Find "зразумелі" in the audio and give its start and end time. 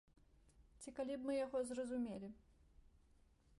1.73-2.27